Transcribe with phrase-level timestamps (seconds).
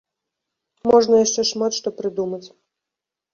[0.91, 2.43] Можна яшчэ шмат што прыдумаць.